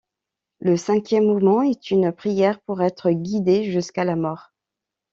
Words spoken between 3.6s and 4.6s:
jusqu'à la mort.